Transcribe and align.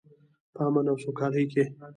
په 0.53 0.59
امن 0.67 0.85
او 0.91 0.97
سوکالۍ 1.03 1.45
کې. 1.51 1.63